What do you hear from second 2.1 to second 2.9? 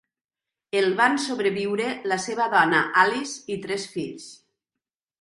la seva dona